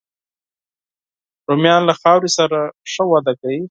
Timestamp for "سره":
2.37-2.59